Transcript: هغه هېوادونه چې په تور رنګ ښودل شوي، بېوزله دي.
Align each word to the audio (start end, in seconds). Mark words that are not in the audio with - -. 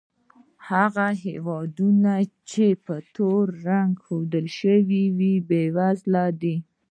هغه 0.69 1.07
هېوادونه 1.23 2.13
چې 2.51 2.65
په 2.85 2.95
تور 3.15 3.45
رنګ 3.69 3.93
ښودل 4.05 4.45
شوي، 4.59 5.03
بېوزله 5.47 6.25
دي. 6.41 6.55